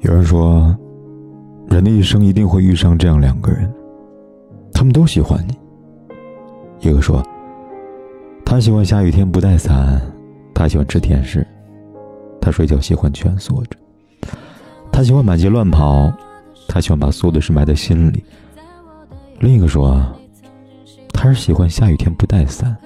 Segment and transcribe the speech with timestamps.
[0.00, 0.76] 有人说，
[1.68, 3.72] 人的一生一定会遇上这样两个人。
[4.72, 6.88] 他们都喜欢你。
[6.88, 7.20] 一个说，
[8.44, 10.00] 他喜欢下雨天不带伞，
[10.54, 11.44] 他喜欢吃甜食，
[12.40, 13.76] 他睡觉喜欢蜷缩着，
[14.92, 16.12] 他喜欢满街乱跑，
[16.68, 18.22] 他喜欢把所有的事埋在心里。
[19.40, 20.00] 另一个说，
[21.12, 22.76] 他是喜欢下雨天不带伞，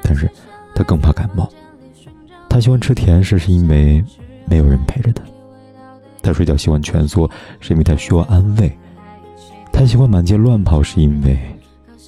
[0.00, 0.30] 但是
[0.76, 1.50] 他更怕感冒。
[2.48, 4.04] 他喜欢吃甜食是因为
[4.46, 5.24] 没有人陪着他，
[6.22, 8.70] 他睡觉喜欢蜷缩是因为他需要安慰。
[9.72, 11.38] 他喜欢满街乱跑，是因为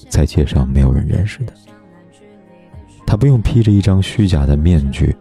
[0.09, 1.55] 在街上没有人认识他。
[3.07, 5.15] 他不用披着一张虚假的面具。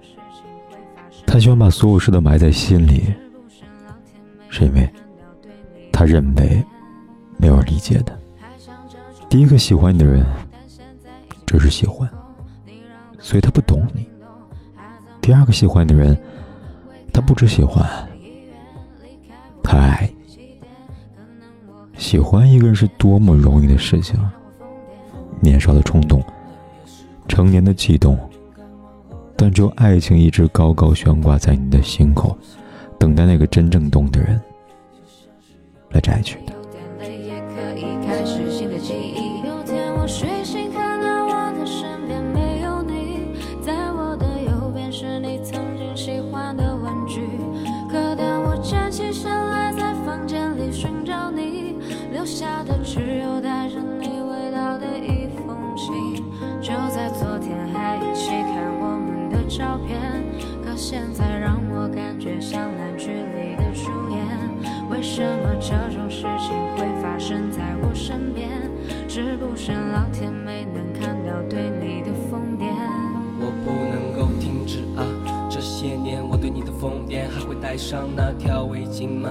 [1.25, 3.06] 他喜欢把所有事都埋在心里，
[4.50, 4.89] 是因为
[5.92, 6.62] 他认为
[7.38, 8.14] 没有人理解他。
[9.30, 10.25] 第一个喜欢你的人
[11.45, 12.09] 只是喜欢，
[13.17, 14.06] 所以他不懂你。
[15.22, 16.17] 第二个喜欢你的人，
[17.14, 17.88] 他不只喜欢，
[19.72, 20.09] 他爱。
[21.97, 24.19] 喜欢一个人是多么容易的事情，
[25.39, 26.22] 年少的冲动，
[27.30, 28.19] 成年的悸动，
[29.38, 32.38] 但只有爱情一直高高悬挂在你的心口，
[33.00, 34.38] 等待那个真正懂的人
[35.91, 36.52] 来摘取的。
[39.41, 40.80] 留
[60.91, 64.28] 现在让我感觉像烂剧里的主演。
[64.90, 68.50] 为什么这种事情会发生在我身边？
[69.07, 72.68] 是不是老天没能看到对你的疯癫？
[73.40, 75.07] 我不能够停止啊！
[75.50, 79.30] 这些年我对你的疯癫，还会带上那条围巾吗？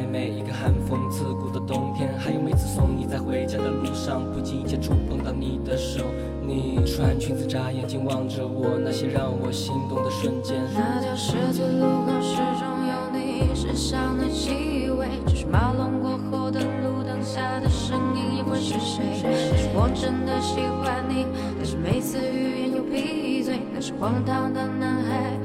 [0.00, 6.06] 在每一个寒风刺骨的冬天，还有每次送你在回家的路上，不经意间触碰到你的手。
[6.40, 10.56] 你穿裙子眨眼睛望着我，那些让我心动的瞬间。
[10.72, 19.20] 那条十字路口始终有你身上的气味，只是马龙过后的路灯下的身影也会是谁？
[19.22, 21.26] 但是我真的喜欢你，
[21.58, 25.36] 但是每次欲言又闭嘴，那是荒唐的男孩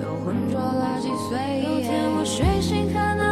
[0.00, 1.64] 又浑浊了几岁。
[1.64, 3.23] 有天我睡醒看到。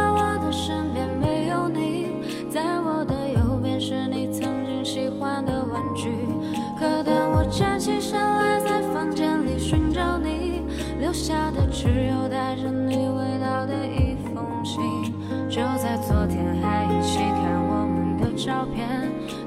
[11.13, 14.81] 留下的只有带着你味道的一封信。
[15.47, 18.89] 就在昨天还一起看我们的照片，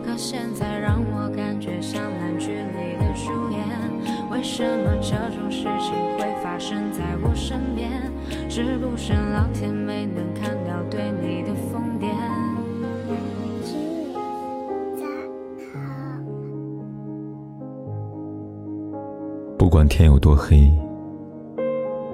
[0.05, 3.67] 可现在让我感觉像烂剧里的主演。
[4.31, 7.91] 为什么这种事情会发生在我身边？
[8.49, 9.75] 是不是老天。
[9.75, 10.81] 没能看到？
[10.89, 12.07] 对你的疯癫。
[19.59, 20.73] 不管天有多黑，